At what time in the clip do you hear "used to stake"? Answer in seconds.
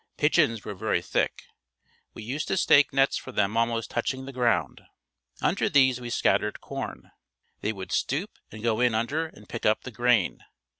2.23-2.91